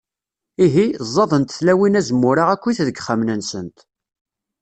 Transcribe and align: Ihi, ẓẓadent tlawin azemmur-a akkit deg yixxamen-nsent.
Ihi, 0.65 0.85
ẓẓadent 1.13 1.53
tlawin 1.57 1.99
azemmur-a 1.99 2.43
akkit 2.53 2.79
deg 2.87 2.95
yixxamen-nsent. 2.97 3.77